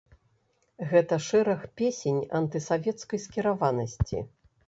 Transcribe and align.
Гэта 0.93 1.15
шэраг 1.25 1.61
песень 1.81 2.17
антысавецкай 2.39 3.23
скіраванасці. 3.29 4.17